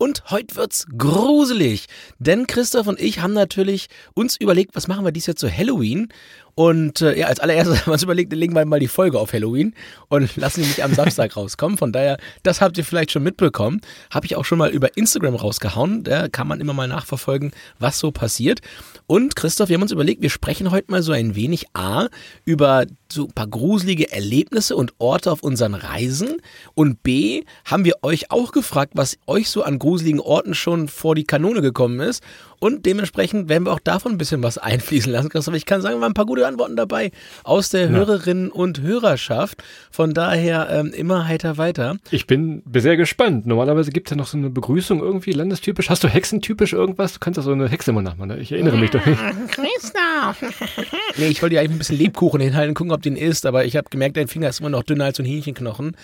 [0.00, 1.84] Und heute wird's gruselig,
[2.18, 6.08] denn Christoph und ich haben natürlich uns überlegt, was machen wir dies Jahr zu Halloween?
[6.54, 9.32] Und äh, ja, als allererstes haben wir uns überlegt, legen wir mal die Folge auf
[9.32, 9.74] Halloween
[10.08, 11.78] und lassen die nicht am Samstag rauskommen.
[11.78, 13.80] Von daher, das habt ihr vielleicht schon mitbekommen.
[14.10, 16.02] Habe ich auch schon mal über Instagram rausgehauen.
[16.04, 18.60] Da kann man immer mal nachverfolgen, was so passiert.
[19.06, 22.08] Und Christoph, wir haben uns überlegt, wir sprechen heute mal so ein wenig A
[22.44, 26.36] über so ein paar gruselige Erlebnisse und Orte auf unseren Reisen.
[26.74, 29.89] Und B haben wir euch auch gefragt, was euch so an gruseligen
[30.20, 32.22] Orten schon vor die Kanone gekommen ist.
[32.60, 35.54] Und dementsprechend werden wir auch davon ein bisschen was einfließen lassen, Christoph.
[35.54, 37.10] Ich kann sagen, wir waren ein paar gute Antworten dabei
[37.42, 37.88] aus der ja.
[37.88, 39.64] Hörerinnen und Hörerschaft.
[39.90, 41.96] Von daher ähm, immer heiter weiter.
[42.10, 43.46] Ich bin sehr gespannt.
[43.46, 45.88] Normalerweise gibt es ja noch so eine Begrüßung irgendwie landestypisch.
[45.88, 47.14] Hast du hexentypisch irgendwas?
[47.14, 48.28] Du kannst ja so eine Hexe mal nachmachen.
[48.28, 48.38] Ne?
[48.38, 49.18] Ich erinnere mich doch nicht.
[49.50, 50.44] Christoph!
[51.16, 53.76] nee, ich wollte dir eigentlich ein bisschen Lebkuchen hinhalten, gucken, ob den isst, aber ich
[53.76, 55.96] habe gemerkt, dein Finger ist immer noch dünner als so ein Hähnchenknochen.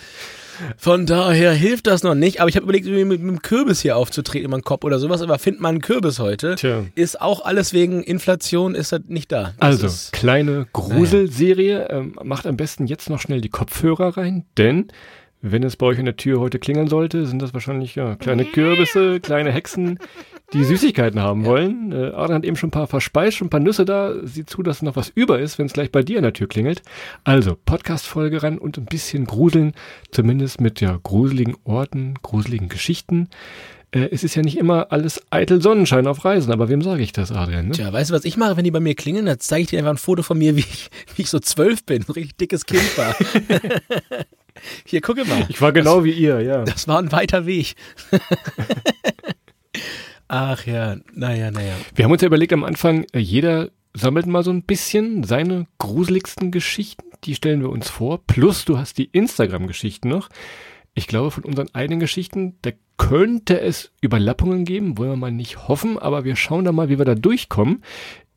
[0.77, 2.41] Von daher hilft das noch nicht.
[2.41, 5.21] Aber ich habe überlegt, mit, mit einem Kürbis hier aufzutreten in meinem Kopf oder sowas.
[5.21, 6.85] Aber findet man einen Kürbis heute, Tja.
[6.95, 9.53] ist auch alles wegen Inflation, ist das nicht da.
[9.59, 11.87] Das also, kleine Gruselserie.
[11.89, 11.99] Naja.
[11.99, 14.87] Ähm, macht am besten jetzt noch schnell die Kopfhörer rein, denn
[15.41, 18.43] wenn es bei euch an der Tür heute klingeln sollte, sind das wahrscheinlich ja, kleine
[18.43, 19.99] Kürbisse, kleine Hexen,
[20.53, 21.47] die Süßigkeiten haben ja.
[21.47, 21.91] wollen.
[21.91, 24.15] Äh, Adrian hat eben schon ein paar verspeist, schon ein paar Nüsse da.
[24.23, 26.47] Sieh zu, dass noch was über ist, wenn es gleich bei dir an der Tür
[26.47, 26.81] klingelt.
[27.23, 29.73] Also, Podcast-Folge ran und ein bisschen gruseln,
[30.11, 33.29] zumindest mit ja gruseligen Orten, gruseligen Geschichten.
[33.91, 37.13] Äh, es ist ja nicht immer alles eitel Sonnenschein auf Reisen, aber wem sage ich
[37.13, 37.67] das, Adrian?
[37.67, 37.71] Ne?
[37.73, 39.25] Tja, weißt du, was ich mache, wenn die bei mir klingeln?
[39.25, 41.83] Dann zeige ich dir einfach ein Foto von mir, wie ich, wie ich so zwölf
[41.85, 43.15] bin, ein richtig dickes Kind war.
[44.85, 45.45] Hier, gucke mal.
[45.49, 46.63] Ich war genau das, wie ihr, ja.
[46.63, 47.75] Das war ein weiter Weg.
[50.27, 51.73] Ach ja, naja, naja.
[51.95, 55.67] Wir haben uns ja überlegt am Anfang, äh, jeder sammelt mal so ein bisschen seine
[55.77, 57.03] gruseligsten Geschichten.
[57.23, 58.19] Die stellen wir uns vor.
[58.25, 60.29] Plus du hast die Instagram-Geschichten noch.
[60.97, 65.67] Ich glaube, von unseren eigenen Geschichten, da könnte es Überlappungen geben, wollen wir mal nicht
[65.67, 67.83] hoffen, aber wir schauen da mal, wie wir da durchkommen.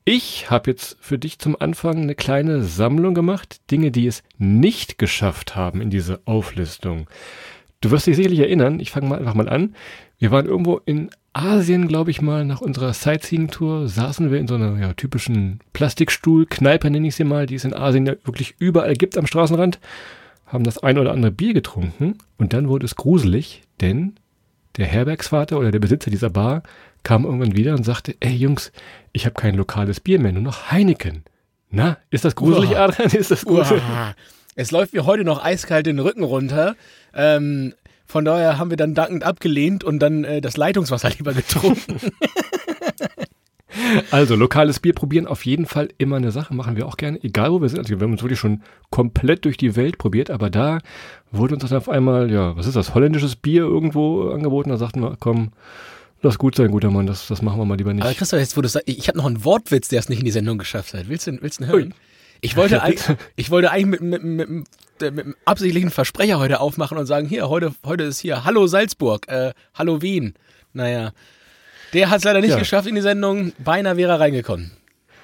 [0.04, 4.98] Ich habe jetzt für dich zum Anfang eine kleine Sammlung gemacht, Dinge, die es nicht
[4.98, 7.08] geschafft haben in diese Auflistung.
[7.80, 9.74] Du wirst dich sicherlich erinnern, ich fange mal einfach mal an.
[10.18, 14.56] Wir waren irgendwo in Asien, glaube ich mal, nach unserer Sightseeing-Tour, saßen wir in so
[14.56, 18.96] einer ja, typischen Plastikstuhl-Kneipe, nenne ich sie mal, die es in Asien ja wirklich überall
[18.96, 19.80] gibt am Straßenrand,
[20.52, 24.14] haben das ein oder andere Bier getrunken und dann wurde es gruselig, denn
[24.76, 26.62] der Herbergsvater oder der Besitzer dieser Bar
[27.02, 28.72] kam irgendwann wieder und sagte, ey Jungs,
[29.12, 31.24] ich habe kein lokales Bier mehr, nur noch Heineken.
[31.70, 32.84] Na, ist das gruselig, Uah.
[32.84, 33.10] Adrian?
[33.12, 33.82] Ist das gruselig?
[33.82, 34.14] Uah.
[34.56, 36.74] Es läuft mir heute noch eiskalt den Rücken runter.
[37.14, 37.74] Ähm,
[38.06, 42.00] von daher haben wir dann dankend abgelehnt und dann äh, das Leitungswasser lieber getrunken.
[44.10, 47.52] Also, lokales Bier probieren auf jeden Fall immer eine Sache, machen wir auch gerne, egal
[47.52, 47.78] wo wir sind.
[47.78, 50.80] Also, wir haben uns wirklich schon komplett durch die Welt probiert, aber da
[51.30, 54.70] wurde uns dann auf einmal, ja, was ist das, holländisches Bier irgendwo angeboten.
[54.70, 55.52] Da sagten wir, komm,
[56.22, 58.04] lass gut sein, guter Mann, das, das machen wir mal lieber nicht.
[58.04, 60.24] Aber Christoph, jetzt wo du sagst, ich habe noch einen Wortwitz, der es nicht in
[60.24, 61.08] die Sendung geschafft hat.
[61.08, 61.76] Willst du, willst du hören?
[61.76, 61.90] Ui.
[62.40, 64.66] Ich wollte, eigentlich, ich wollte eigentlich mit, mit, mit, mit,
[65.00, 69.28] mit einem absichtlichen Versprecher heute aufmachen und sagen, hier, heute, heute ist hier Hallo Salzburg,
[69.28, 70.34] äh, Hallo Wien.
[70.72, 71.12] Naja,
[71.92, 72.58] der hat es leider nicht ja.
[72.58, 73.52] geschafft in die Sendung.
[73.58, 74.72] Beinahe wäre er reingekommen.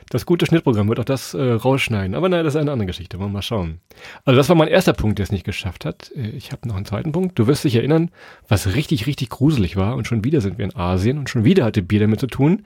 [0.08, 2.14] Das gute Schnittprogramm wird auch das äh, rausschneiden.
[2.14, 3.18] Aber naja, das ist eine andere Geschichte.
[3.18, 3.80] Wollen wir mal schauen.
[4.24, 6.12] Also das war mein erster Punkt, der es nicht geschafft hat.
[6.14, 7.38] Äh, ich habe noch einen zweiten Punkt.
[7.38, 8.10] Du wirst dich erinnern,
[8.46, 9.96] was richtig, richtig gruselig war.
[9.96, 12.62] Und schon wieder sind wir in Asien und schon wieder hatte Bier damit zu tun.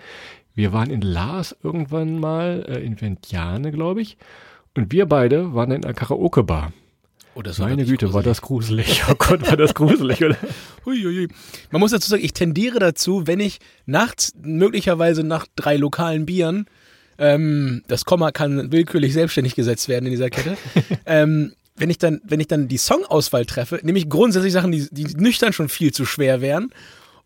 [0.54, 4.18] Wir waren in Laos irgendwann mal, äh, in Vientiane, glaube ich.
[4.76, 6.72] Und wir beide waren in einer Karaoke-Bar.
[7.46, 8.14] Oh, Meine Güte, gruselig.
[8.14, 9.02] war das gruselig.
[9.10, 10.36] Oh Gott, war das gruselig, oder?
[10.84, 11.28] Huiuiui.
[11.70, 16.66] Man muss dazu sagen, ich tendiere dazu, wenn ich nachts, möglicherweise nach drei lokalen Bieren,
[17.18, 20.56] ähm, das Komma kann willkürlich selbstständig gesetzt werden in dieser Kette,
[21.06, 24.88] ähm, wenn ich dann, wenn ich dann die Songauswahl treffe, nehme ich grundsätzlich Sachen, die,
[24.90, 26.70] die nüchtern schon viel zu schwer wären.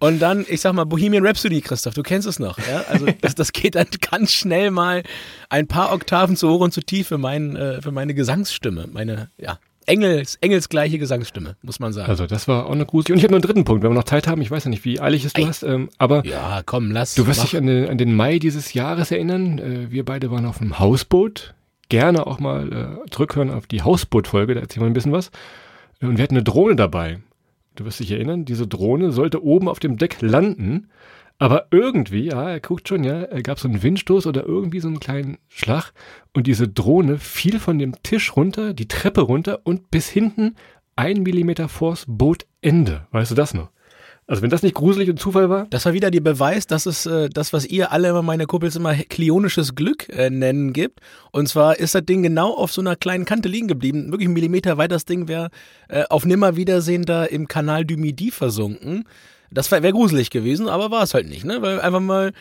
[0.01, 2.85] Und dann, ich sag mal, Bohemian Rhapsody, Christoph, du kennst es noch, ja?
[2.89, 5.03] Also das, das geht dann ganz schnell mal
[5.49, 9.31] ein paar Oktaven zu hoch und zu tief für, mein, äh, für meine Gesangsstimme, meine,
[9.39, 12.09] ja, Engels, engelsgleiche Gesangsstimme, muss man sagen.
[12.09, 13.13] Also das war auch eine gute.
[13.13, 14.41] Und ich habe noch einen dritten Punkt, wenn wir noch Zeit haben.
[14.43, 15.49] Ich weiß ja nicht, wie eilig es du Ey.
[15.49, 17.15] hast, ähm, aber ja, komm, lass.
[17.15, 17.47] Du wirst mach.
[17.47, 19.59] dich an den, an den, Mai dieses Jahres erinnern.
[19.59, 21.55] Äh, wir beide waren auf einem Hausboot.
[21.89, 25.31] Gerne auch mal äh, zurückhören auf die Hausboot-Folge, da erzählen wir ein bisschen was.
[26.01, 27.21] Und wir hatten eine Drohne dabei.
[27.77, 30.89] Du wirst dich erinnern, diese Drohne sollte oben auf dem Deck landen
[31.39, 35.01] aber irgendwie, ja, er guckt schon, ja, gab so einen Windstoß oder irgendwie so einen
[35.01, 35.93] kleinen Schlag
[36.33, 40.55] und diese Drohne fiel von dem Tisch runter, die Treppe runter und bis hinten
[40.97, 43.07] ein Millimeter vors Bootende.
[43.11, 43.71] Weißt du das noch?
[44.27, 45.67] Also wenn das nicht gruselig und Zufall war?
[45.69, 48.75] Das war wieder der Beweis, dass es äh, das, was ihr alle immer meine Kumpels
[48.75, 51.01] immer klionisches Glück äh, nennen gibt.
[51.31, 54.11] Und zwar ist das Ding genau auf so einer kleinen Kante liegen geblieben.
[54.11, 55.51] Wirklich einen Millimeter weit das Ding wäre
[55.89, 59.05] äh, auf Nimmerwiedersehen da im Kanal du Midi versunken.
[59.55, 61.63] Das wäre gruselig gewesen, aber war es halt nicht, ne?
[61.63, 62.33] Weil einfach mal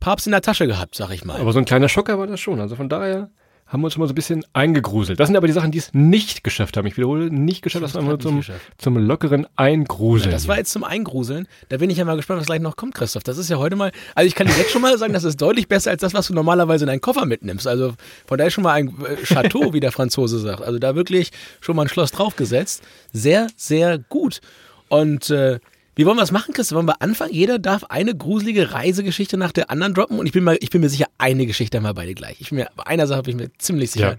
[0.00, 1.40] Papst in der Tasche gehabt, sag ich mal.
[1.40, 2.60] Aber so ein kleiner Schocker war das schon.
[2.60, 3.30] Also von daher
[3.70, 5.20] haben wir uns schon mal so ein bisschen eingegruselt.
[5.20, 6.86] Das sind aber die Sachen, die es nicht geschafft haben.
[6.86, 8.42] Ich wiederhole, nicht geschafft, das war nur zum,
[8.78, 10.30] zum lockeren Eingruseln.
[10.30, 11.46] Ja, das war jetzt zum Eingruseln.
[11.68, 13.22] Da bin ich ja mal gespannt, was gleich noch kommt, Christoph.
[13.22, 15.40] Das ist ja heute mal, also ich kann dir jetzt schon mal sagen, das ist
[15.40, 17.68] deutlich besser als das, was du normalerweise in deinen Koffer mitnimmst.
[17.68, 17.94] Also
[18.26, 20.62] von daher schon mal ein äh, Chateau, wie der Franzose sagt.
[20.62, 22.82] Also da wirklich schon mal ein Schloss draufgesetzt.
[23.12, 24.40] Sehr, sehr gut.
[24.88, 25.60] Und äh,
[25.96, 26.72] wie wollen wir das machen, Chris?
[26.72, 27.32] Wollen wir anfangen?
[27.32, 30.80] Jeder darf eine gruselige Reisegeschichte nach der anderen droppen und ich bin, mal, ich bin
[30.80, 32.40] mir sicher, eine Geschichte haben wir beide gleich.
[32.40, 34.12] Ich bin mir, bei einer Sache bin ich mir ziemlich sicher.
[34.12, 34.16] Ja.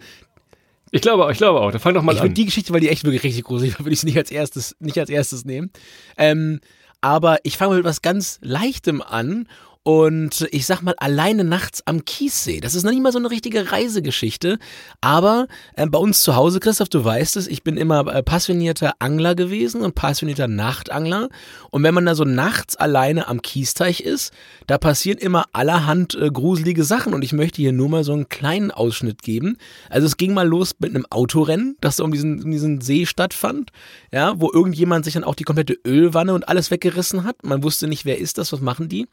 [0.92, 1.72] Ich glaube, ich glaube auch.
[1.72, 2.26] Dann fang doch mal ich an.
[2.26, 4.18] Ich würde die Geschichte, weil die echt wirklich richtig gruselig war, würde ich sie nicht
[4.18, 5.72] als erstes, nicht als erstes nehmen.
[6.18, 6.60] Ähm,
[7.00, 9.48] aber ich fange mit was ganz Leichtem an
[9.84, 12.60] und ich sag mal, alleine nachts am Kiessee.
[12.60, 14.60] Das ist noch nicht mal so eine richtige Reisegeschichte.
[15.02, 18.94] Aber äh, bei uns zu Hause, Christoph, du weißt es, ich bin immer äh, passionierter
[19.00, 21.30] Angler gewesen und passionierter Nachtangler.
[21.72, 24.34] Und wenn man da so nachts alleine am Kiesteich ist,
[24.68, 27.16] da passieren immer allerhand äh, gruselige Sachen.
[27.16, 29.58] Und ich möchte hier nur mal so einen kleinen Ausschnitt geben.
[29.90, 33.72] Also es ging mal los mit einem Autorennen, das um diesen, um diesen See stattfand.
[34.12, 37.44] Ja, wo irgendjemand sich dann auch die komplette Ölwanne und alles weggerissen hat.
[37.44, 39.08] Man wusste nicht, wer ist das, was machen die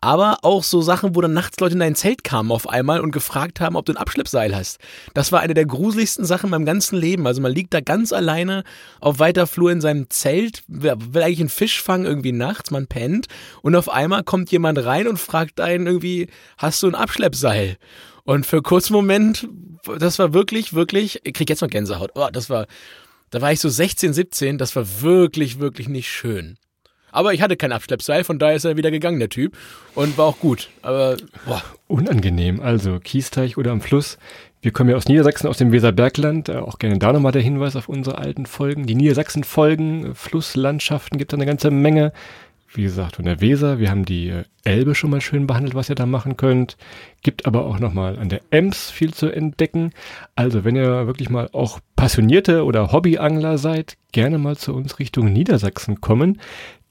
[0.00, 3.10] aber auch so Sachen, wo dann nachts Leute in dein Zelt kamen auf einmal und
[3.10, 4.78] gefragt haben, ob du ein Abschleppseil hast.
[5.14, 7.26] Das war eine der gruseligsten Sachen in meinem ganzen Leben.
[7.26, 8.62] Also man liegt da ganz alleine
[9.00, 13.26] auf weiter Flur in seinem Zelt, will eigentlich einen Fisch fangen irgendwie nachts, man pennt
[13.62, 17.76] und auf einmal kommt jemand rein und fragt einen irgendwie, hast du ein Abschleppseil?
[18.24, 19.48] Und für einen kurzen Moment,
[19.98, 22.10] das war wirklich, wirklich, ich krieg jetzt noch Gänsehaut.
[22.14, 22.66] Oh, das war,
[23.30, 26.58] da war ich so 16, 17, das war wirklich, wirklich nicht schön.
[27.18, 29.56] Aber ich hatte kein Abschleppseil, von daher ist er wieder gegangen, der Typ.
[29.96, 30.70] Und war auch gut.
[30.82, 31.64] Aber boah.
[31.88, 32.60] Unangenehm.
[32.60, 34.18] Also Kiesteich oder am Fluss.
[34.62, 36.48] Wir kommen ja aus Niedersachsen, aus dem Weserbergland.
[36.48, 38.86] Äh, auch gerne da nochmal der Hinweis auf unsere alten Folgen.
[38.86, 42.12] Die Niedersachsen-Folgen, Flusslandschaften gibt es eine ganze Menge.
[42.72, 43.80] Wie gesagt, von der Weser.
[43.80, 46.76] Wir haben die äh, Elbe schon mal schön behandelt, was ihr da machen könnt.
[47.24, 49.90] Gibt aber auch nochmal an der Ems viel zu entdecken.
[50.36, 55.32] Also, wenn ihr wirklich mal auch passionierte oder Hobbyangler seid, gerne mal zu uns Richtung
[55.32, 56.40] Niedersachsen kommen.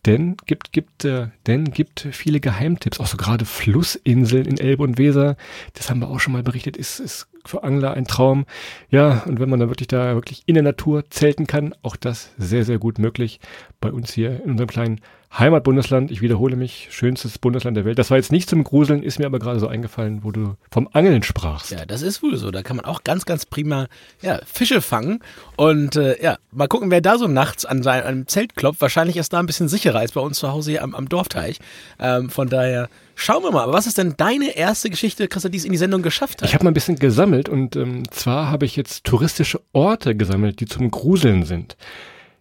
[0.05, 4.97] Denn gibt, gibt, äh, denn gibt viele Geheimtipps, auch so gerade Flussinseln in Elbe und
[4.97, 5.35] Weser.
[5.73, 8.45] Das haben wir auch schon mal berichtet, ist, ist für Angler ein Traum.
[8.89, 12.31] Ja, und wenn man dann wirklich da wirklich in der Natur zelten kann, auch das
[12.37, 13.39] sehr, sehr gut möglich
[13.81, 15.01] bei uns hier in unserem kleinen
[15.31, 17.99] Heimatbundesland, ich wiederhole mich, schönstes Bundesland der Welt.
[17.99, 20.87] Das war jetzt nicht zum Gruseln, ist mir aber gerade so eingefallen, wo du vom
[20.93, 21.71] Angeln sprachst.
[21.71, 22.49] Ja, das ist wohl so.
[22.49, 23.87] Da kann man auch ganz, ganz prima
[24.21, 25.19] ja, Fische fangen.
[25.57, 28.81] Und äh, ja, mal gucken, wer da so nachts an seinem Zelt klopft.
[28.81, 31.59] Wahrscheinlich ist da ein bisschen sicherer als bei uns zu Hause hier am, am Dorfteich.
[31.99, 33.63] Ähm, von daher schauen wir mal.
[33.63, 36.47] Aber was ist denn deine erste Geschichte, Christa, die es in die Sendung geschafft hat?
[36.47, 40.61] Ich habe mal ein bisschen gesammelt und ähm, zwar habe ich jetzt touristische Orte gesammelt,
[40.61, 41.75] die zum Gruseln sind.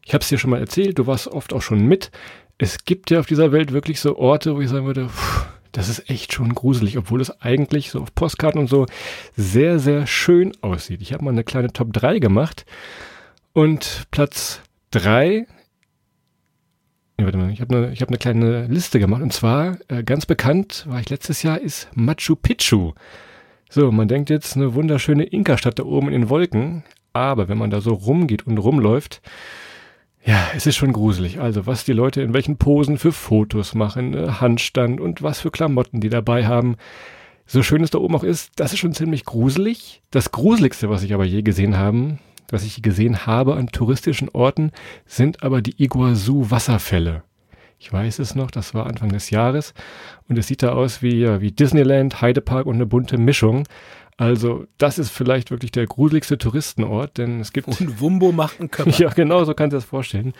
[0.05, 2.13] Ich habe es dir schon mal erzählt, du warst oft auch schon mit
[2.59, 5.89] es gibt ja auf dieser Welt wirklich so Orte, wo ich sagen würde, pff, das
[5.89, 8.87] ist echt schon gruselig, obwohl es eigentlich so auf Postkarten und so
[9.37, 11.03] sehr, sehr schön aussieht.
[11.03, 12.65] Ich habe mal eine kleine Top 3 gemacht
[13.53, 14.63] und Platz
[14.93, 15.47] 3,
[17.19, 20.25] ja, warte mal, ich habe eine, hab eine kleine Liste gemacht und zwar äh, ganz
[20.25, 22.93] bekannt, war ich letztes Jahr, ist Machu Picchu.
[23.69, 27.71] So, man denkt jetzt eine wunderschöne Inka-Stadt da oben in den Wolken, aber wenn man
[27.71, 29.21] da so rumgeht und rumläuft,
[30.27, 31.39] ja, es ist schon gruselig.
[31.39, 35.53] Also, was die Leute in welchen Posen für Fotos machen, äh, Handstand und was für
[35.53, 36.77] Klamotten die dabei haben.
[37.47, 40.03] So schön es da oben auch ist, das ist schon ziemlich gruselig.
[40.11, 42.19] Das Gruseligste, was ich aber je gesehen habe,
[42.51, 44.73] was ich gesehen habe an touristischen Orten,
[45.07, 47.23] sind aber die Iguazu-Wasserfälle.
[47.79, 49.75] Ich weiß es noch, das war Anfang des Jahres
[50.29, 53.65] und es sieht da aus wie, wie Disneyland, Heidepark und eine bunte Mischung.
[54.19, 57.69] Also, das ist vielleicht wirklich der gruseligste Touristenort, denn es gibt.
[57.69, 58.91] Und Wumbo macht einen Körper.
[58.99, 60.33] Ja, genau, so kannst du das vorstellen.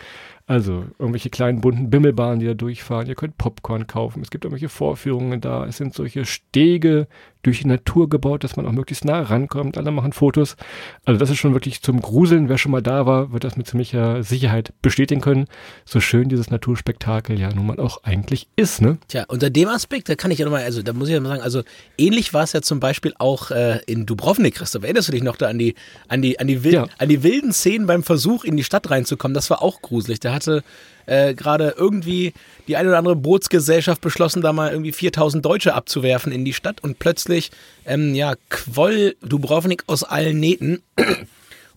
[0.47, 3.07] Also, irgendwelche kleinen bunten Bimmelbahnen, die da durchfahren.
[3.07, 4.21] Ihr könnt Popcorn kaufen.
[4.21, 5.65] Es gibt irgendwelche Vorführungen da.
[5.65, 7.07] Es sind solche Stege,
[7.47, 9.77] durch die Natur gebaut, dass man auch möglichst nah rankommt.
[9.77, 10.57] Alle machen Fotos.
[11.05, 12.49] Also das ist schon wirklich zum Gruseln.
[12.49, 15.45] Wer schon mal da war, wird das mit ziemlicher Sicherheit bestätigen können.
[15.85, 18.97] So schön dieses Naturspektakel ja nun mal auch eigentlich ist, ne?
[19.07, 21.29] Tja, unter dem Aspekt, da kann ich ja nochmal, also da muss ich ja mal
[21.29, 21.63] sagen, also
[21.97, 24.83] ähnlich war es ja zum Beispiel auch äh, in Dubrovnik, Christoph.
[24.83, 25.75] Erinnerst du dich noch da an die,
[26.09, 26.87] an die, an die, wilden, ja.
[26.97, 29.33] an die wilden Szenen beim Versuch, in die Stadt reinzukommen?
[29.33, 30.19] Das war auch gruselig.
[30.19, 30.63] Da hatte
[31.07, 32.33] äh, gerade irgendwie
[32.67, 36.83] die eine oder andere Bootsgesellschaft beschlossen, da mal irgendwie 4000 Deutsche abzuwerfen in die Stadt
[36.83, 37.51] und plötzlich,
[37.85, 40.83] ähm, ja, quoll Dubrovnik aus allen Nähten.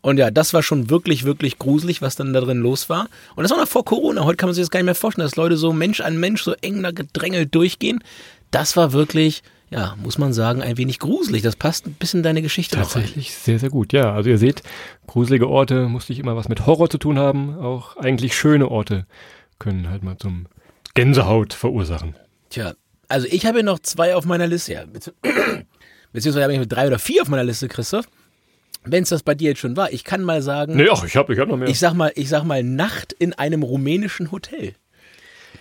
[0.02, 3.10] Und ja, das war schon wirklich, wirklich gruselig, was dann da drin los war.
[3.36, 4.24] Und das war noch vor Corona.
[4.24, 6.42] Heute kann man sich das gar nicht mehr vorstellen, dass Leute so Mensch an Mensch
[6.42, 8.02] so eng da gedrängelt durchgehen.
[8.50, 11.42] Das war wirklich, ja, muss man sagen, ein wenig gruselig.
[11.42, 13.92] Das passt ein bisschen in deine Geschichte Tatsächlich sehr, sehr gut.
[13.92, 14.62] Ja, also ihr seht,
[15.06, 17.56] gruselige Orte musste ich immer was mit Horror zu tun haben.
[17.56, 19.06] Auch eigentlich schöne Orte
[19.60, 20.46] können halt mal zum
[20.94, 22.16] Gänsehaut verursachen.
[22.48, 22.74] Tja,
[23.08, 24.72] also ich habe noch zwei auf meiner Liste.
[24.72, 24.84] Ja,
[26.12, 28.08] beziehungsweise habe ich mit drei oder vier auf meiner Liste, Christoph.
[28.82, 30.74] Wenn es das bei dir jetzt schon war, ich kann mal sagen.
[30.74, 31.68] Nee, ach, ich habe ich hab noch mehr.
[31.68, 34.74] Ich sag mal, ich sag mal Nacht in einem rumänischen Hotel.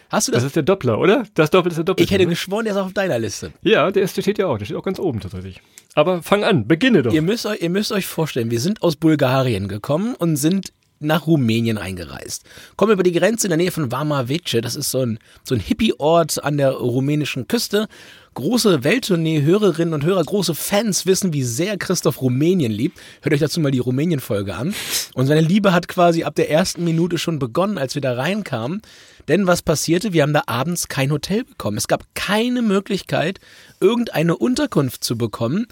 [0.10, 0.42] Hast du das?
[0.42, 1.24] Das ist der Doppler, oder?
[1.36, 2.04] Das Doppel ist der Doppel.
[2.04, 3.52] Ich hätte geschworen, der ist auch auf deiner Liste.
[3.62, 4.58] Ja, der, ist, der steht ja auch.
[4.58, 5.62] Der steht auch ganz oben tatsächlich.
[5.94, 7.14] Aber fang an, beginne doch.
[7.14, 11.28] Ihr müsst, euch, ihr müsst euch vorstellen, wir sind aus Bulgarien gekommen und sind nach
[11.28, 12.44] Rumänien eingereist.
[12.76, 15.62] Kommen über die Grenze in der Nähe von Varmavice, das ist so ein, so ein
[15.62, 17.88] Hippie-Ort an der rumänischen Küste.
[18.36, 23.00] Große Welttournee-Hörerinnen und Hörer, große Fans wissen, wie sehr Christoph Rumänien liebt.
[23.22, 24.74] Hört euch dazu mal die Rumänien-Folge an.
[25.14, 28.82] Und seine Liebe hat quasi ab der ersten Minute schon begonnen, als wir da reinkamen.
[29.28, 30.14] Denn was passierte?
[30.14, 31.78] Wir haben da abends kein Hotel bekommen.
[31.78, 33.40] Es gab keine Möglichkeit,
[33.80, 35.68] irgendeine Unterkunft zu bekommen.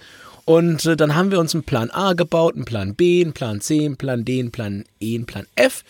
[0.46, 3.62] Und äh, dann haben wir uns einen Plan A gebaut, einen Plan B, einen Plan
[3.62, 5.84] C, einen Plan D, einen Plan E, einen Plan F.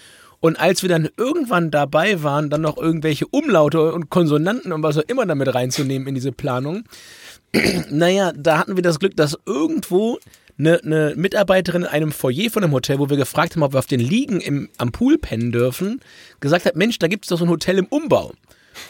[0.48, 4.98] Und als wir dann irgendwann dabei waren, dann noch irgendwelche Umlaute und Konsonanten und was
[4.98, 6.86] auch immer damit reinzunehmen in diese Planung,
[7.89, 10.20] naja, da hatten wir das Glück, dass irgendwo
[10.58, 13.80] eine, eine Mitarbeiterin in einem Foyer von einem Hotel, wo wir gefragt haben, ob wir
[13.80, 16.00] auf den Liegen im, am Pool pennen dürfen,
[16.39, 18.32] gesagt hat, Mensch, da gibt es doch so ein Hotel im Umbau.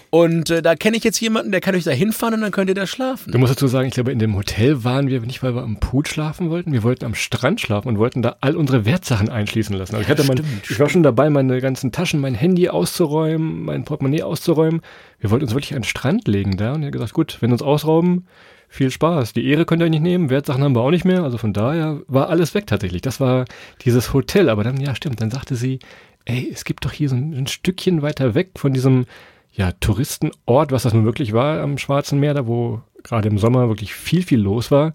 [0.10, 2.70] Und äh, da kenne ich jetzt jemanden, der kann euch da hinfahren und dann könnt
[2.70, 3.32] ihr da schlafen.
[3.32, 5.80] Du musst dazu sagen, ich glaube, in dem Hotel waren wir nicht, weil wir am
[5.80, 6.72] Pool schlafen wollten.
[6.72, 9.96] Wir wollten am Strand schlafen und wollten da all unsere Wertsachen einschließen lassen.
[9.96, 13.64] Also ich, hatte mein, stimmt, ich war schon dabei, meine ganzen Taschen, mein Handy auszuräumen,
[13.64, 14.82] mein Portemonnaie auszuräumen.
[15.20, 17.50] Wir wollten uns wirklich an den Strand legen da und er hat gesagt, gut, wenn
[17.50, 18.26] wir uns ausrauben,
[18.70, 19.34] viel Spaß.
[19.34, 21.24] Die Ehre könnt ihr nicht nehmen, Wertsachen haben wir auch nicht mehr.
[21.24, 23.02] Also von daher war alles weg tatsächlich.
[23.02, 23.46] Das war
[23.86, 24.50] dieses Hotel.
[24.50, 25.80] Aber dann, ja stimmt, dann sagte sie,
[26.26, 29.06] ey, es gibt doch hier so ein, ein Stückchen weiter weg von diesem
[29.58, 33.68] ja, Touristenort, was das nun wirklich war am Schwarzen Meer, da wo gerade im Sommer
[33.70, 34.94] wirklich viel, viel los war.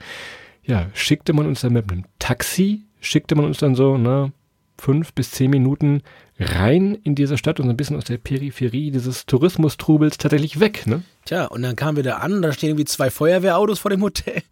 [0.62, 4.30] Ja, schickte man uns dann mit einem Taxi, schickte man uns dann so, na,
[4.78, 6.02] fünf bis zehn Minuten
[6.42, 10.86] rein in diese Stadt und so ein bisschen aus der Peripherie dieses Tourismustrubels tatsächlich weg,
[10.86, 11.02] ne?
[11.24, 14.42] Tja, und dann kamen wir da an, da stehen irgendwie zwei Feuerwehrautos vor dem Hotel.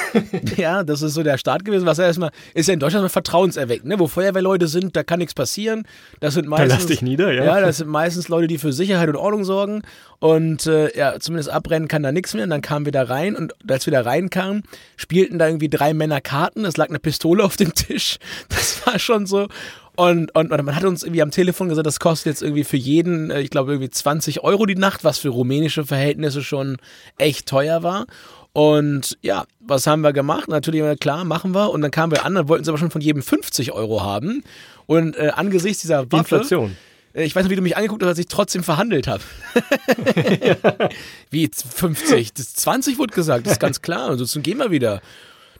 [0.56, 1.84] ja, das ist so der Start gewesen.
[1.84, 3.98] Was ja erstmal ist ja in Deutschland vertrauenserweckend, ne?
[3.98, 5.86] Wo Feuerwehrleute sind, da kann nichts passieren.
[6.20, 6.68] Das sind meistens.
[6.70, 7.44] Da lass dich nieder, ja.
[7.44, 9.82] Ja, das sind meistens Leute, die für Sicherheit und Ordnung sorgen.
[10.18, 12.44] Und äh, ja, zumindest abrennen kann da nichts mehr.
[12.44, 14.62] Und dann kamen wir da rein und als wir da reinkamen,
[14.96, 16.64] spielten da irgendwie drei Männer Karten.
[16.64, 18.18] Es lag eine Pistole auf dem Tisch.
[18.48, 19.48] Das war schon so.
[19.96, 22.76] Und, und, und man hat uns irgendwie am Telefon gesagt, das kostet jetzt irgendwie für
[22.76, 26.78] jeden, äh, ich glaube, irgendwie 20 Euro die Nacht, was für rumänische Verhältnisse schon
[27.16, 28.06] echt teuer war.
[28.52, 30.48] Und ja, was haben wir gemacht?
[30.48, 31.70] Natürlich, klar, machen wir.
[31.70, 34.44] Und dann kamen wir an, dann wollten sie aber schon von jedem 50 Euro haben.
[34.86, 36.76] Und äh, angesichts dieser Waffe, Inflation.
[37.14, 39.22] Äh, ich weiß noch, wie du mich angeguckt hast, als ich trotzdem verhandelt habe.
[41.30, 42.34] Wie 50?
[42.34, 44.10] Das 20 wurde gesagt, das ist ganz klar.
[44.10, 45.00] Ansonsten gehen wir wieder.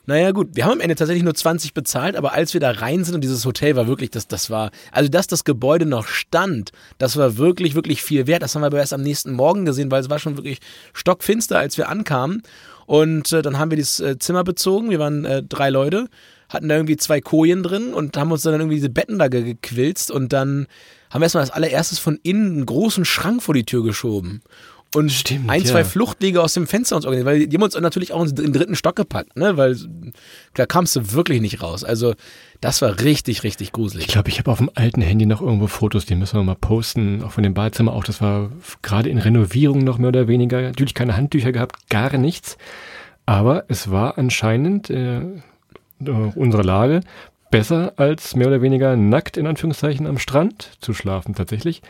[0.07, 3.03] Naja, gut, wir haben am Ende tatsächlich nur 20 bezahlt, aber als wir da rein
[3.03, 6.71] sind und dieses Hotel war wirklich, das, das war, also dass das Gebäude noch stand,
[6.99, 8.43] das war wirklich, wirklich viel wert.
[8.43, 10.59] Das haben wir aber erst am nächsten Morgen gesehen, weil es war schon wirklich
[10.93, 12.43] stockfinster, als wir ankamen.
[12.85, 14.91] Und äh, dann haben wir dieses äh, Zimmer bezogen.
[14.91, 16.07] Wir waren äh, drei Leute,
[16.49, 20.11] hatten da irgendwie zwei Kojen drin und haben uns dann irgendwie diese Betten da gequilzt
[20.11, 20.67] und dann
[21.09, 24.41] haben wir erstmal als allererstes von innen einen großen Schrank vor die Tür geschoben
[24.95, 25.83] und Stimmt, ein, zwei ja.
[25.83, 28.75] Fluchtwege aus dem Fenster uns organisiert, weil die haben uns natürlich auch in den dritten
[28.75, 29.57] Stock gepackt, ne?
[29.57, 29.77] Weil
[30.53, 31.83] da kamst du wirklich nicht raus.
[31.83, 32.15] Also
[32.61, 34.05] das war richtig, richtig gruselig.
[34.05, 36.55] Ich glaube, ich habe auf dem alten Handy noch irgendwo Fotos, die müssen wir mal
[36.55, 38.03] posten, auch von dem Badezimmer auch.
[38.03, 40.61] Das war gerade in Renovierung noch mehr oder weniger.
[40.61, 42.57] Natürlich keine Handtücher gehabt, gar nichts.
[43.25, 45.21] Aber es war anscheinend äh,
[45.99, 47.01] unsere Lage
[47.51, 51.81] besser als mehr oder weniger nackt in Anführungszeichen am Strand zu schlafen tatsächlich.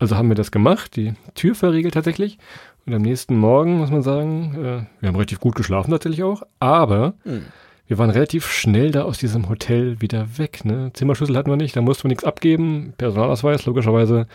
[0.00, 2.38] Also haben wir das gemacht, die Tür verriegelt tatsächlich.
[2.86, 6.42] Und am nächsten Morgen, muss man sagen, äh, wir haben relativ gut geschlafen tatsächlich auch,
[6.58, 7.44] aber hm.
[7.86, 10.64] wir waren relativ schnell da aus diesem Hotel wieder weg.
[10.64, 10.90] Ne?
[10.94, 12.94] Zimmerschlüssel hatten wir nicht, da mussten wir nichts abgeben.
[12.96, 14.26] Personalausweis, logischerweise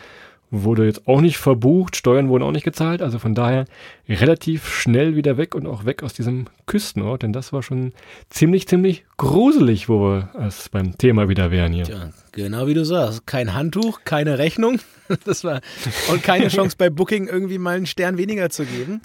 [0.51, 3.65] wurde jetzt auch nicht verbucht, Steuern wurden auch nicht gezahlt, also von daher
[4.07, 7.93] relativ schnell wieder weg und auch weg aus diesem Küstenort, denn das war schon
[8.29, 11.85] ziemlich, ziemlich gruselig, wo wir es beim Thema wieder wären hier.
[11.85, 14.79] Tja, genau wie du sagst, kein Handtuch, keine Rechnung,
[15.25, 15.61] das war
[16.09, 19.01] und keine Chance bei Booking irgendwie mal einen Stern weniger zu geben.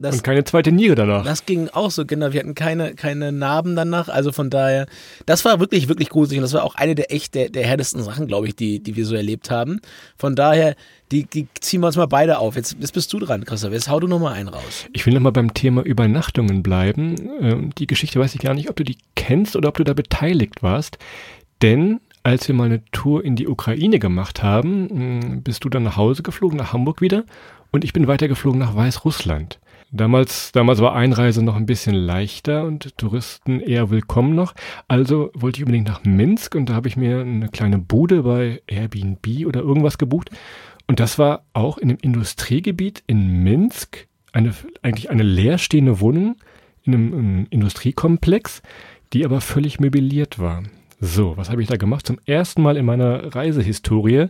[0.00, 1.24] Das, und keine zweite Niere danach.
[1.24, 2.32] Das ging auch so, genau.
[2.32, 4.08] Wir hatten keine, keine Narben danach.
[4.08, 4.86] Also von daher,
[5.26, 6.38] das war wirklich, wirklich gruselig.
[6.38, 8.96] Und das war auch eine der echt der, der härtesten Sachen, glaube ich, die, die
[8.96, 9.82] wir so erlebt haben.
[10.16, 10.74] Von daher,
[11.12, 12.56] die, die ziehen wir uns mal beide auf.
[12.56, 13.74] Jetzt, jetzt bist du dran, Christoph.
[13.74, 14.86] Jetzt hau du noch mal einen raus.
[14.94, 17.16] Ich will noch mal beim Thema Übernachtungen bleiben.
[17.38, 19.92] Ähm, die Geschichte weiß ich gar nicht, ob du die kennst oder ob du da
[19.92, 20.96] beteiligt warst.
[21.60, 25.96] Denn als wir mal eine Tour in die Ukraine gemacht haben, bist du dann nach
[25.96, 27.24] Hause geflogen, nach Hamburg wieder
[27.70, 29.58] und ich bin weitergeflogen nach Weißrussland.
[29.92, 34.54] Damals, damals war Einreise noch ein bisschen leichter und Touristen eher willkommen noch.
[34.86, 38.62] Also wollte ich unbedingt nach Minsk und da habe ich mir eine kleine Bude bei
[38.68, 40.30] Airbnb oder irgendwas gebucht.
[40.86, 46.36] Und das war auch in einem Industriegebiet in Minsk, eine, eigentlich eine leerstehende Wohnung
[46.84, 48.62] in einem, einem Industriekomplex,
[49.12, 50.62] die aber völlig möbliert war.
[51.00, 52.06] So, was habe ich da gemacht?
[52.06, 54.28] Zum ersten Mal in meiner Reisehistorie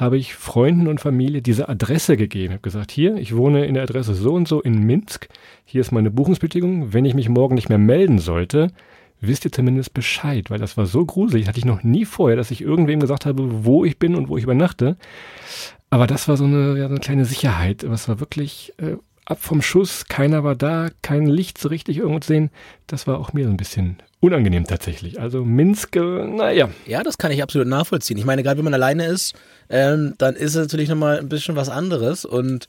[0.00, 2.46] habe ich Freunden und Familie diese Adresse gegeben.
[2.46, 5.28] Ich habe gesagt, hier, ich wohne in der Adresse so und so in Minsk.
[5.66, 6.94] Hier ist meine Buchungsbestätigung.
[6.94, 8.68] Wenn ich mich morgen nicht mehr melden sollte,
[9.20, 11.46] wisst ihr zumindest Bescheid, weil das war so gruselig.
[11.46, 14.38] Hatte ich noch nie vorher, dass ich irgendwem gesagt habe, wo ich bin und wo
[14.38, 14.96] ich übernachte.
[15.90, 17.84] Aber das war so eine, ja, so eine kleine Sicherheit.
[17.86, 18.96] Was war wirklich äh,
[19.30, 22.50] ab vom Schuss, keiner war da, kein Licht so richtig irgendwo zu sehen.
[22.86, 25.20] Das war auch mir so ein bisschen unangenehm tatsächlich.
[25.20, 26.68] Also Minsk, äh, naja.
[26.86, 28.18] Ja, das kann ich absolut nachvollziehen.
[28.18, 29.34] Ich meine, gerade wenn man alleine ist,
[29.68, 32.66] ähm, dann ist es natürlich nochmal ein bisschen was anderes und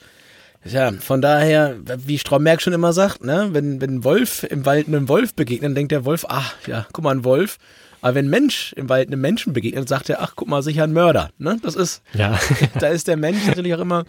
[0.64, 4.88] ja, von daher, wie Stromberg schon immer sagt, ne, wenn, wenn ein Wolf im Wald
[4.88, 7.58] einem Wolf begegnet, dann denkt der Wolf, ach, ja, guck mal, ein Wolf.
[8.02, 10.84] Aber wenn ein Mensch im Wald einem Menschen begegnet, sagt er, ach, guck mal, sicher
[10.84, 11.32] ein Mörder.
[11.40, 11.58] Ne?
[11.64, 12.40] Das ist, ja.
[12.80, 14.06] da ist der Mensch natürlich auch immer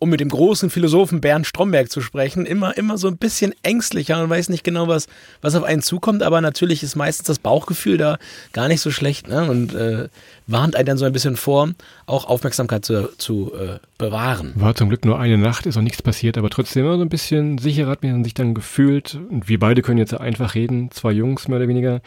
[0.00, 4.22] um mit dem großen Philosophen Bernd Stromberg zu sprechen, immer, immer so ein bisschen ängstlicher
[4.22, 5.06] und weiß nicht genau, was,
[5.40, 8.18] was auf einen zukommt, aber natürlich ist meistens das Bauchgefühl da
[8.52, 9.50] gar nicht so schlecht ne?
[9.50, 10.08] und äh,
[10.48, 11.68] warnt einen dann so ein bisschen vor,
[12.06, 14.52] auch Aufmerksamkeit zu, zu äh, bewahren.
[14.56, 17.10] War zum Glück nur eine Nacht, ist auch nichts passiert, aber trotzdem immer so ein
[17.10, 21.12] bisschen sicherer hat man sich dann gefühlt und wir beide können jetzt einfach reden, zwei
[21.12, 22.00] Jungs mehr oder weniger.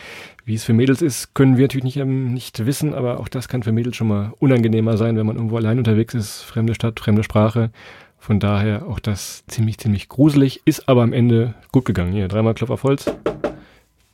[0.44, 3.48] Wie es für Mädels ist, können wir natürlich nicht, ähm, nicht wissen, aber auch das
[3.48, 7.00] kann für Mädels schon mal unangenehmer sein, wenn man irgendwo allein unterwegs ist, fremde Stadt,
[7.00, 7.70] fremde Sprache.
[8.18, 12.14] Von daher auch das ziemlich, ziemlich gruselig, ist aber am Ende gut gegangen.
[12.14, 13.06] Hier, dreimal Klopf auf Holz.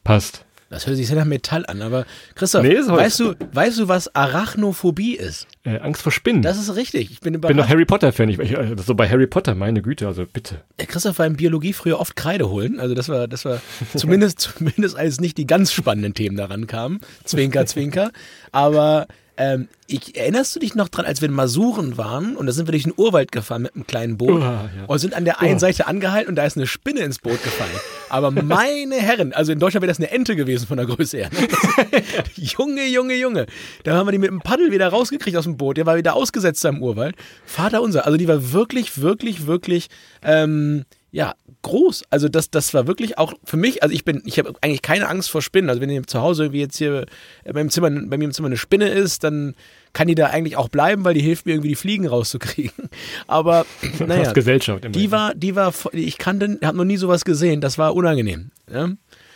[0.04, 0.47] Passt.
[0.70, 2.06] Das hört sich sehr nach Metall an, aber
[2.36, 5.48] Christoph, nee, weißt, du, weißt du, was Arachnophobie ist?
[5.64, 6.42] Äh, Angst vor Spinnen.
[6.42, 7.10] Das ist richtig.
[7.12, 7.56] Ich bin überrascht.
[7.56, 8.30] bin doch Harry Potter-Fan.
[8.30, 10.62] Ich, ich, so bei Harry Potter, meine Güte, also bitte.
[10.78, 12.80] Christoph war in Biologie früher oft Kreide holen.
[12.82, 13.62] Also das war, das war
[13.96, 17.00] zumindest, zumindest als nicht die ganz spannenden Themen daran kamen.
[17.24, 18.12] Zwinker, zwinker.
[18.52, 19.08] Aber
[19.38, 22.68] ähm, ich, erinnerst du dich noch dran, als wir in Masuren waren und da sind
[22.68, 24.70] wir durch den Urwald gefahren mit einem kleinen Boot oh, ja.
[24.88, 25.60] und sind an der einen oh.
[25.60, 27.72] Seite angehalten und da ist eine Spinne ins Boot gefallen.
[28.10, 31.30] Aber meine Herren, also in Deutschland wäre das eine Ente gewesen von der Größe her.
[31.32, 32.04] Ne?
[32.36, 33.46] Junge, Junge, Junge.
[33.84, 35.78] Da haben wir die mit dem Paddel wieder rausgekriegt aus dem Boot.
[35.78, 37.16] Der war wieder ausgesetzt da im Urwald.
[37.46, 38.06] Vater unser.
[38.06, 39.88] Also die war wirklich, wirklich, wirklich
[40.24, 42.04] ähm, ja, groß.
[42.10, 45.08] Also das, das war wirklich auch für mich, also ich bin, ich habe eigentlich keine
[45.08, 45.70] Angst vor Spinnen.
[45.70, 47.06] Also wenn ihr zu Hause wie jetzt hier
[47.52, 49.56] beim Zimmer, bei mir im Zimmer eine Spinne ist, dann
[49.94, 52.90] kann die da eigentlich auch bleiben, weil die hilft mir irgendwie die Fliegen rauszukriegen.
[53.28, 53.66] Aber
[54.06, 57.62] naja, Gesellschaft die war, die war, ich kannte, habe noch nie sowas gesehen.
[57.62, 58.52] Das war unangenehm.
[58.72, 58.90] Ja?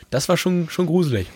[0.09, 1.27] Das war schon, schon gruselig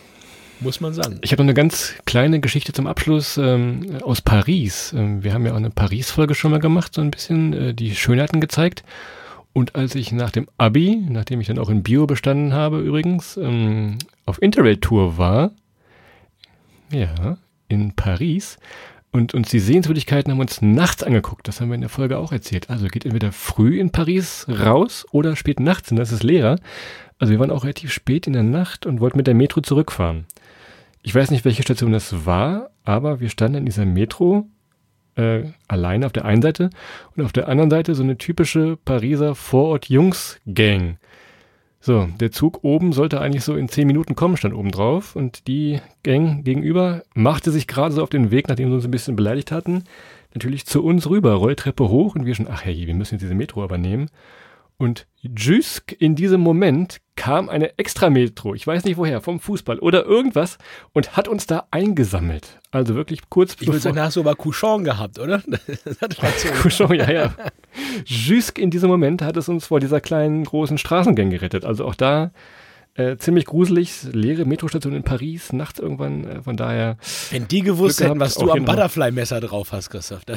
[0.62, 1.20] muss man sagen.
[1.22, 4.94] Ich habe noch eine ganz kleine Geschichte zum Abschluss ähm, aus Paris.
[4.96, 7.94] Ähm, wir haben ja auch eine Paris-Folge schon mal gemacht, so ein bisschen äh, die
[7.94, 8.84] Schönheiten gezeigt.
[9.56, 13.38] Und als ich nach dem Abi, nachdem ich dann auch in Bio bestanden habe übrigens,
[13.38, 15.52] ähm, auf Interrail-Tour war,
[16.92, 17.38] ja,
[17.70, 18.58] in Paris,
[19.14, 21.48] und uns die Sehenswürdigkeiten haben uns nachts angeguckt.
[21.48, 22.70] Das haben wir in der Folge auch erzählt.
[22.70, 26.58] Also geht entweder früh in Paris raus oder spät nachts, und das ist leerer.
[27.18, 30.26] Also wir waren auch relativ spät in der Nacht und wollten mit der Metro zurückfahren.
[31.02, 34.50] Ich weiß nicht, welche Station das war, aber wir standen in dieser Metro
[35.16, 36.70] äh, alleine auf der einen Seite
[37.16, 40.98] und auf der anderen Seite so eine typische Pariser Vorort-Jungs-Gang.
[41.80, 45.16] So, der Zug oben sollte eigentlich so in zehn Minuten kommen, stand oben drauf.
[45.16, 48.92] Und die Gang gegenüber machte sich gerade so auf den Weg, nachdem sie uns ein
[48.92, 49.84] bisschen beleidigt hatten,
[50.34, 53.36] natürlich zu uns rüber, Rolltreppe hoch und wir schon, ach hey, wir müssen jetzt diese
[53.36, 54.10] Metro aber nehmen.
[54.78, 60.06] Und just in diesem Moment kam eine Extrametro, ich weiß nicht woher, vom Fußball oder
[60.06, 60.58] irgendwas
[60.94, 62.60] und hat uns da eingesammelt.
[62.72, 65.42] Also wirklich kurz Ich würde sagen, hast du aber Couchon gehabt, oder?
[66.62, 67.34] Couchon, ja, ja.
[68.06, 71.64] Just in diesem Moment hat es uns vor dieser kleinen, großen Straßengang gerettet.
[71.64, 72.32] Also auch da
[72.96, 76.98] äh, ziemlich gruselig, leere Metrostation in Paris, nachts irgendwann, äh, von daher.
[77.30, 80.36] Wenn die gewusst hätten, was du am Butterfly-Messer drauf hast, Christoph, da,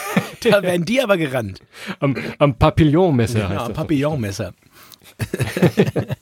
[0.48, 1.60] da wären die aber gerannt.
[1.98, 4.54] Am, am Papillon-Messer ja, heißt am Papillon-Messer.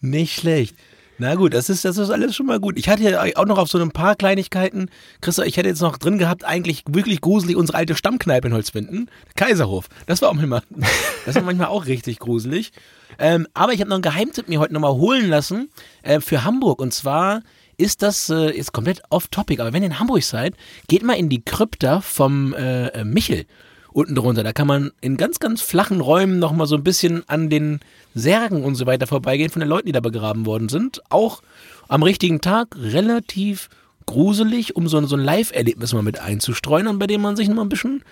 [0.00, 0.74] Nicht schlecht.
[1.18, 2.76] Na gut, das ist, das ist alles schon mal gut.
[2.78, 5.98] Ich hatte ja auch noch auf so ein paar Kleinigkeiten, Christoph, ich hätte jetzt noch
[5.98, 9.88] drin gehabt, eigentlich wirklich gruselig unsere alte Stammkneipe in Holzwinden, Kaiserhof.
[10.06, 10.62] Das war auch manchmal,
[11.26, 12.72] das war manchmal auch richtig gruselig.
[13.18, 15.68] Ähm, aber ich habe noch einen Geheimtipp mir heute nochmal holen lassen
[16.02, 16.80] äh, für Hamburg.
[16.80, 17.42] Und zwar
[17.76, 19.60] ist das äh, ist komplett off-topic.
[19.60, 20.54] Aber wenn ihr in Hamburg seid,
[20.88, 23.44] geht mal in die Krypta vom äh, äh Michel
[23.92, 24.42] unten drunter.
[24.42, 27.80] Da kann man in ganz, ganz flachen Räumen nochmal so ein bisschen an den
[28.14, 31.00] Särgen und so weiter vorbeigehen von den Leuten, die da begraben worden sind.
[31.10, 31.42] Auch
[31.88, 33.68] am richtigen Tag relativ
[34.06, 37.56] gruselig, um so, so ein Live-Erlebnis mal mit einzustreuen und bei dem man sich noch
[37.56, 38.02] mal ein bisschen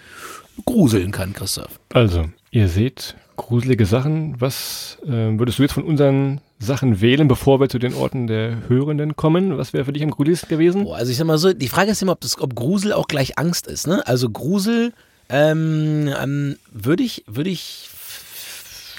[0.65, 1.81] gruseln kann, Christoph.
[1.93, 4.41] Also, ihr seht gruselige Sachen.
[4.41, 8.69] Was äh, würdest du jetzt von unseren Sachen wählen, bevor wir zu den Orten der
[8.69, 9.57] Hörenden kommen?
[9.57, 10.85] Was wäre für dich am gruseligsten gewesen?
[10.85, 13.09] Boah, also ich sag mal so, die Frage ist immer, ob, das, ob Grusel auch
[13.09, 13.87] gleich Angst ist.
[13.87, 14.07] Ne?
[14.07, 14.93] Also Grusel
[15.31, 17.89] ähm, ähm, würde ich, würde ich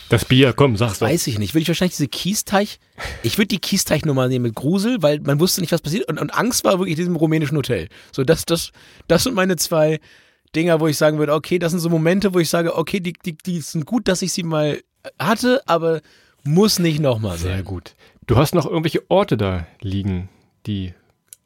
[0.09, 1.07] Das Bier, komm, sag's doch.
[1.07, 1.53] Weiß ich nicht.
[1.53, 2.79] Würde ich wahrscheinlich diese Kiesteich.
[3.23, 6.07] Ich würde die Kiesteich-Nummer nehmen mit Grusel, weil man wusste nicht, was passiert.
[6.09, 7.89] Und, und Angst war wirklich in diesem rumänischen Hotel.
[8.11, 8.71] So, das, das,
[9.07, 9.99] das sind meine zwei
[10.55, 13.13] Dinger, wo ich sagen würde, okay, das sind so Momente, wo ich sage, okay, die,
[13.13, 14.81] die, die sind gut, dass ich sie mal
[15.19, 16.01] hatte, aber
[16.43, 17.53] muss nicht nochmal sein.
[17.53, 17.95] Sehr gut.
[18.27, 20.29] Du hast noch irgendwelche Orte da liegen,
[20.65, 20.93] die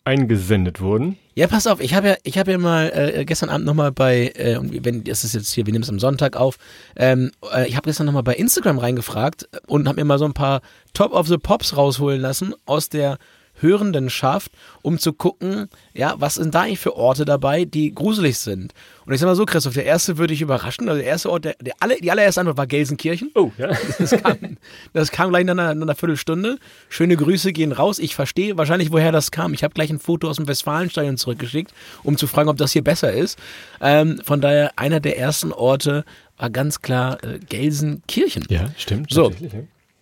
[0.06, 1.18] eingesendet wurden.
[1.34, 4.28] Ja, pass auf, ich habe ja, ich habe ja mal äh, gestern Abend nochmal bei,
[4.36, 6.58] äh, wenn das ist jetzt hier, wir nehmen es am Sonntag auf,
[6.96, 10.34] ähm, äh, ich habe gestern nochmal bei Instagram reingefragt und habe mir mal so ein
[10.34, 10.62] paar
[10.94, 13.18] Top of the Pops rausholen lassen aus der
[13.60, 18.74] Hörendenschaft, um zu gucken, ja, was sind da eigentlich für Orte dabei, die gruselig sind.
[19.06, 20.90] Und ich sag mal so, Christoph, der erste würde ich überraschen.
[20.90, 23.32] Also der erste Ort, der, der alle, die allererste Antwort war Gelsenkirchen.
[23.36, 23.70] Oh, ja.
[24.00, 24.58] Das kam,
[24.94, 26.58] das kam gleich nach einer, nach einer Viertelstunde.
[26.90, 28.00] Schöne Grüße gehen raus.
[28.00, 29.54] Ich verstehe wahrscheinlich, woher das kam.
[29.54, 32.84] Ich habe gleich ein Foto aus dem Westfalenstadion zurückgeschickt, um zu fragen, ob das hier
[32.84, 33.38] besser ist.
[33.80, 36.04] Ähm, von daher, einer der ersten Orte
[36.38, 38.46] war ganz klar äh, Gelsenkirchen.
[38.50, 39.12] Ja, stimmt.
[39.12, 39.32] So.
[39.32, 39.50] ja.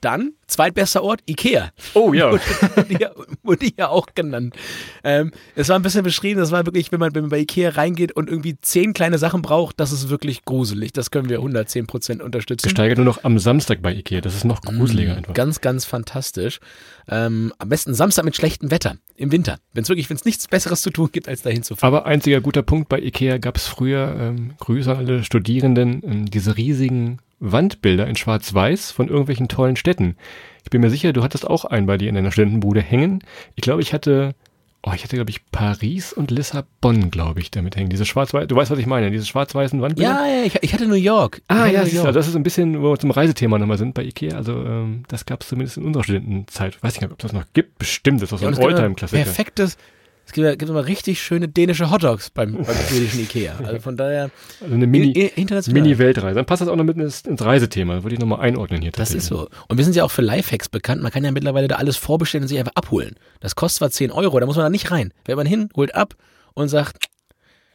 [0.03, 1.71] Dann, zweitbester Ort, Ikea.
[1.93, 2.31] Oh ja.
[3.43, 4.55] Wurde, ja, auch genannt.
[5.03, 7.69] Ähm, es war ein bisschen beschrieben, das war wirklich, wenn man, wenn man bei Ikea
[7.69, 10.91] reingeht und irgendwie zehn kleine Sachen braucht, das ist wirklich gruselig.
[10.91, 12.63] Das können wir 110 Prozent unterstützen.
[12.63, 14.19] Gesteigert nur noch am Samstag bei Ikea.
[14.21, 15.33] Das ist noch gruseliger Mm, einfach.
[15.33, 16.59] Ganz, ganz fantastisch.
[17.07, 19.59] Ähm, am besten Samstag mit schlechtem Wetter im Winter.
[19.73, 21.87] Wenn es wirklich, wenn es nichts Besseres zu tun gibt, als dahin zu fahren.
[21.93, 26.25] Aber einziger guter Punkt bei Ikea gab es früher, ähm, Grüße an alle Studierenden, ähm,
[26.25, 27.19] diese riesigen
[27.51, 30.15] Wandbilder in Schwarz-Weiß von irgendwelchen tollen Städten.
[30.63, 33.19] Ich bin mir sicher, du hattest auch einen bei dir in deiner Studentenbude hängen.
[33.55, 34.33] Ich glaube, ich hatte,
[34.81, 37.89] oh, ich hatte, glaube ich, Paris und Lissabon, glaube ich, damit hängen.
[37.89, 40.09] Diese schwarz-weiß, du weißt, was ich meine, diese schwarz-weißen Wandbilder.
[40.09, 41.41] Ja, ja, ich, ich hatte New York.
[41.43, 42.13] Ich Ah ja, York.
[42.13, 44.37] das ist ein bisschen, wo wir zum Reisethema nochmal sind bei Ikea.
[44.37, 46.81] Also ähm, das gab es zumindest in unserer Studentenzeit.
[46.81, 47.77] Weiß nicht, ob das noch gibt.
[47.77, 49.23] Bestimmt, das ist auch so Ja, ein Alltime-Klassiker.
[49.23, 49.77] Perfektes.
[50.25, 53.55] Es gibt, gibt immer richtig schöne dänische Hotdogs beim, beim schwedischen Ikea.
[53.63, 54.31] Also von daher
[54.61, 55.31] Also eine Mini.
[55.67, 56.35] Mini-Weltreise.
[56.35, 58.03] Dann passt das auch noch mit ins, ins Reisethema.
[58.03, 58.91] Würde ich nochmal einordnen hier.
[58.91, 59.49] Das ist so.
[59.67, 61.01] Und wir sind ja auch für Lifehacks bekannt.
[61.01, 63.15] Man kann ja mittlerweile da alles vorbestellen und sich einfach abholen.
[63.41, 65.13] Das kostet zwar 10 Euro, da muss man da nicht rein.
[65.25, 66.15] Fährt man hin, holt ab
[66.53, 67.05] und sagt,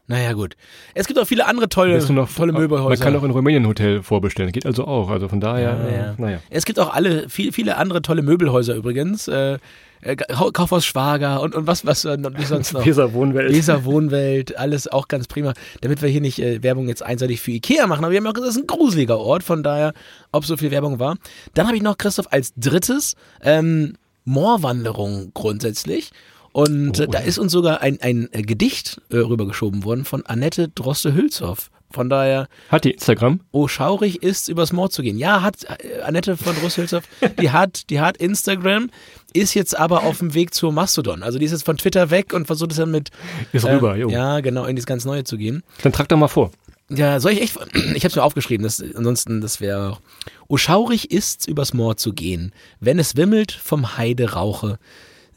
[0.08, 0.56] naja gut.
[0.94, 3.04] Es gibt auch viele andere tolle, du noch, tolle Man Möbelhäuser.
[3.04, 4.50] kann auch in Rumänien ein Hotel vorbestellen.
[4.50, 5.08] Geht also auch.
[5.10, 6.10] Also von daher, Ja, ja.
[6.10, 6.40] äh, naja.
[6.50, 9.28] Es gibt auch alle, viel, viele andere tolle Möbelhäuser übrigens.
[9.28, 9.58] Äh,
[10.00, 12.86] äh, Kaufhaus Schwager und, und was, was äh, noch- nicht sonst noch.
[12.86, 13.52] Weser Wohnwelt.
[13.52, 15.54] Weser Wohnwelt, alles auch ganz prima.
[15.80, 18.30] Damit wir hier nicht äh, Werbung jetzt einseitig für Ikea machen, aber wir haben ja
[18.30, 19.92] auch gesagt, das ist ein gruseliger Ort, von daher,
[20.30, 21.16] ob so viel Werbung war.
[21.54, 23.94] Dann habe ich noch, Christoph, als drittes ähm,
[24.24, 26.12] Moorwanderung grundsätzlich.
[26.58, 31.70] Und Oh, da ist uns sogar ein, ein Gedicht äh, rübergeschoben worden von Annette Droste-Hülshoff.
[31.90, 33.40] Von daher, Hat die Instagram?
[33.50, 35.16] oh, schaurig ist, übers Moor zu gehen.
[35.18, 37.04] Ja, hat äh, Annette von Droste-Hülshoff,
[37.40, 38.90] die hat, die hat Instagram,
[39.32, 41.22] ist jetzt aber auf dem Weg zur Mastodon.
[41.22, 43.10] Also die ist jetzt von Twitter weg und versucht es dann mit
[43.52, 44.08] Ist äh, rüber, jo.
[44.10, 45.62] Ja, genau, in das ganz Neue zu gehen.
[45.82, 46.50] Dann trag doch mal vor.
[46.90, 47.56] Ja, soll ich echt.
[47.94, 49.92] Ich hab's mir aufgeschrieben, das, ansonsten, das wäre.
[49.92, 50.00] auch-
[50.48, 54.78] O schaurig ist's, übers Moor zu gehen, wenn es wimmelt vom Heiderauche,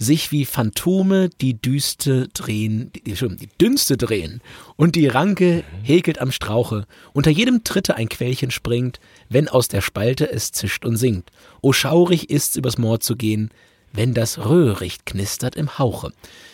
[0.01, 4.41] sich wie Phantome die Düste drehen, die, die, Dünste drehen
[4.75, 9.81] und die Ranke häkelt am Strauche, unter jedem Tritte ein Quellchen springt, wenn aus der
[9.81, 11.31] Spalte es zischt und singt.
[11.61, 13.51] O schaurig ist's, übers Moor zu gehen,
[13.93, 16.11] wenn das Röhricht knistert im Hauche.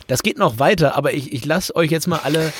[0.08, 2.52] Das geht noch weiter, aber ich, ich lasse euch jetzt mal alle.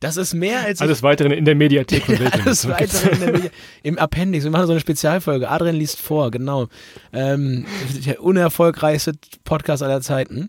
[0.00, 2.46] Das ist mehr als ich Alles weitere in der Mediathek von Weltbild.
[2.46, 3.50] alles weitere in der Medi-
[3.82, 4.44] im Appendix.
[4.44, 5.48] Wir machen so eine Spezialfolge.
[5.50, 6.68] Adrian liest vor, genau.
[7.12, 7.66] Ähm,
[8.06, 9.12] der unerfolgreichste
[9.44, 10.46] Podcast aller Zeiten.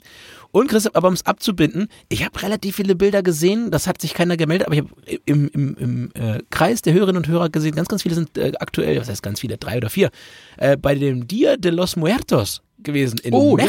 [0.52, 4.14] Und Christoph, aber um es abzubinden, ich habe relativ viele Bilder gesehen, das hat sich
[4.14, 7.74] keiner gemeldet, aber ich habe im, im, im äh, Kreis der Hörerinnen und Hörer gesehen,
[7.76, 10.10] ganz, ganz viele sind äh, aktuell, was heißt ganz viele, drei oder vier,
[10.58, 13.64] äh, bei dem Dia de los Muertos gewesen in Oh, ja.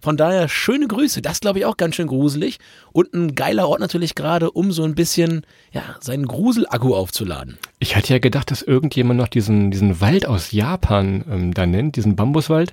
[0.00, 1.22] Von daher schöne Grüße.
[1.22, 2.58] Das glaube ich auch ganz schön gruselig.
[2.92, 7.58] Und ein geiler Ort natürlich gerade, um so ein bisschen ja, seinen Grusel-Akku aufzuladen.
[7.80, 11.96] Ich hatte ja gedacht, dass irgendjemand noch diesen, diesen Wald aus Japan ähm, da nennt,
[11.96, 12.72] diesen Bambuswald,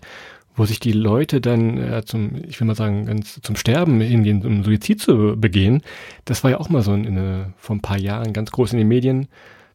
[0.55, 4.45] wo sich die Leute dann äh, zum, ich will mal sagen, ganz zum Sterben hingehen,
[4.45, 5.81] um Suizid zu begehen.
[6.25, 8.79] Das war ja auch mal so in, in, vor ein paar Jahren ganz groß in
[8.79, 9.27] den Medien,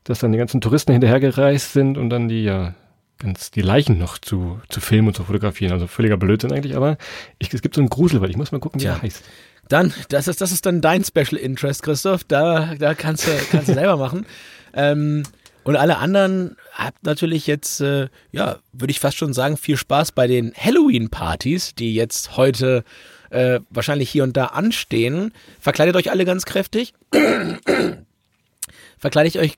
[0.04, 2.74] dass dann die ganzen Touristen hinterhergereist sind und dann die ja
[3.20, 5.72] ganz die Leichen noch zu, zu filmen und zu fotografieren.
[5.72, 6.96] Also völliger Blödsinn eigentlich, aber
[7.38, 8.30] ich, es gibt so einen Gruselwald.
[8.30, 8.94] Ich muss mal gucken, wie Tja.
[8.94, 9.22] der heißt.
[9.68, 12.24] Dann, das ist, das ist dann dein Special Interest, Christoph.
[12.24, 14.26] Da, da kannst du, kannst du selber machen.
[14.72, 15.24] Ähm,
[15.64, 20.12] und alle anderen habt natürlich jetzt, äh, ja, würde ich fast schon sagen, viel Spaß
[20.12, 22.84] bei den Halloween-Partys, die jetzt heute
[23.30, 25.32] äh, wahrscheinlich hier und da anstehen.
[25.60, 26.94] Verkleidet euch alle ganz kräftig.
[28.98, 29.56] Verkleidet euch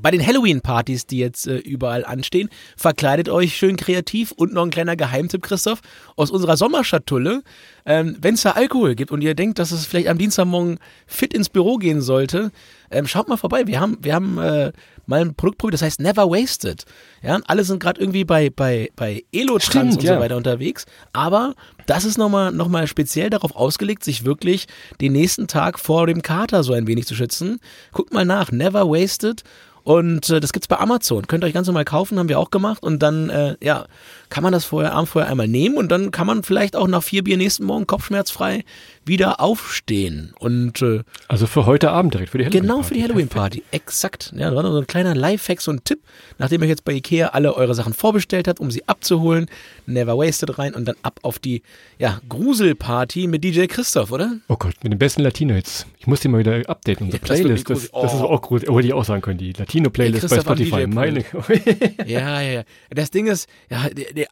[0.00, 4.70] bei den Halloween-Partys, die jetzt äh, überall anstehen, verkleidet euch schön kreativ und noch ein
[4.70, 5.80] kleiner Geheimtipp, Christoph,
[6.16, 7.42] aus unserer Sommerschatulle.
[7.84, 11.32] Ähm, Wenn es da Alkohol gibt und ihr denkt, dass es vielleicht am Dienstagmorgen fit
[11.32, 12.50] ins Büro gehen sollte,
[12.90, 13.66] ähm, schaut mal vorbei.
[13.66, 14.72] Wir haben, wir haben äh,
[15.06, 16.84] mal ein Produkt probiert, das heißt Never Wasted.
[17.22, 20.14] Ja, alle sind gerade irgendwie bei, bei, bei Elo-Trans und ja.
[20.14, 20.86] so weiter unterwegs.
[21.12, 21.54] Aber
[21.86, 24.66] das ist nochmal noch mal speziell darauf ausgelegt, sich wirklich
[25.00, 27.60] den nächsten Tag vor dem Kater so ein wenig zu schützen.
[27.92, 29.42] Guckt mal nach, Never Wasted.
[29.86, 31.28] Und äh, das gibt's bei Amazon.
[31.28, 32.82] Könnt ihr euch ganz normal kaufen, haben wir auch gemacht.
[32.82, 33.86] Und dann, äh, ja,
[34.30, 37.04] kann man das vorher, Abend vorher einmal nehmen und dann kann man vielleicht auch nach
[37.04, 38.64] vier Bier nächsten Morgen kopfschmerzfrei
[39.06, 40.34] wieder aufstehen.
[40.38, 42.74] Und äh, also für heute Abend direkt, für die Halloween-Party.
[42.74, 43.62] Genau, für die Halloween-Party.
[43.70, 44.32] Exakt.
[44.36, 46.00] Ja, das war so ein kleiner Lifehack, so ein Tipp,
[46.38, 49.46] nachdem ihr jetzt bei Ikea alle eure Sachen vorbestellt habt, um sie abzuholen.
[49.86, 51.62] Never wasted rein und dann ab auf die
[51.98, 54.36] ja, Gruselparty mit DJ Christoph, oder?
[54.48, 55.86] Oh Gott, mit den besten Latino-Hits.
[55.98, 57.70] Ich muss die mal wieder updaten, unsere ja, Playlist.
[57.70, 58.02] Das, oh.
[58.02, 60.86] das, ist auch gut, wollte ich auch sagen können, die Latino-Playlist bei Spotify.
[60.86, 61.24] Meine.
[62.06, 62.62] ja, ja, ja.
[62.90, 63.86] Das Ding ist, ja,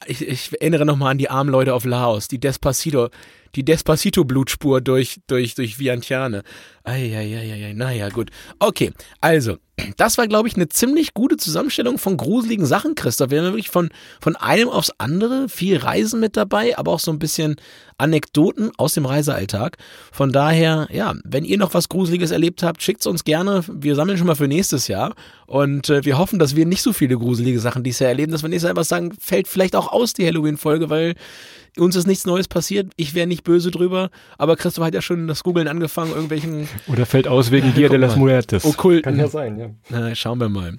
[0.07, 3.11] ich, ich erinnere nochmal an die armen Leute auf Laos, die Despacito,
[3.57, 6.43] die Despacito-Blutspur durch, durch, durch Vientiane.
[6.85, 8.31] Eieieiei, naja, gut.
[8.59, 9.59] Okay, also,
[9.97, 13.31] das war, glaube ich, eine ziemlich gute Zusammenstellung von gruseligen Sachen, Christoph.
[13.31, 17.11] Wir haben wirklich von, von einem aufs andere viel Reisen mit dabei, aber auch so
[17.11, 17.57] ein bisschen
[17.99, 19.79] Anekdoten aus dem Reisealltag.
[20.13, 23.65] Von daher, ja, wenn ihr noch was Gruseliges erlebt habt, schickt es uns gerne.
[23.69, 25.15] Wir sammeln schon mal für nächstes Jahr.
[25.47, 28.43] Und äh, wir hoffen, dass wir nicht so viele gruselige Sachen dieses Jahr erleben, dass
[28.43, 31.15] wir nächstes Jahr einfach sagen, fällt vielleicht auch aus die Halloween-Folge, weil
[31.79, 32.93] uns ist nichts Neues passiert.
[32.97, 36.69] Ich wäre nicht böse drüber, aber Christoph hat ja schon das Googeln angefangen, irgendwelchen.
[36.87, 38.65] Oder fällt aus wegen Dia de las Muertes.
[38.65, 39.03] Okkulten.
[39.03, 39.71] Kann ja sein, ja.
[39.91, 40.79] Na, schauen wir mal.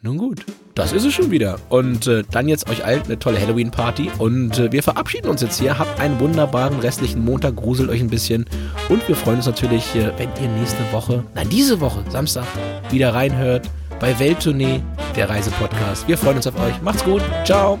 [0.00, 0.44] Nun gut,
[0.76, 1.58] das ist es schon wieder.
[1.70, 4.12] Und äh, dann jetzt euch allen eine tolle Halloween-Party.
[4.18, 5.76] Und äh, wir verabschieden uns jetzt hier.
[5.76, 8.46] Habt einen wunderbaren restlichen Montag, gruselt euch ein bisschen.
[8.88, 12.46] Und wir freuen uns natürlich, äh, wenn ihr nächste Woche, nein, diese Woche, Samstag,
[12.90, 14.82] wieder reinhört bei Welttournee,
[15.16, 16.06] der Reisepodcast.
[16.06, 16.80] Wir freuen uns auf euch.
[16.80, 17.22] Macht's gut.
[17.44, 17.80] Ciao.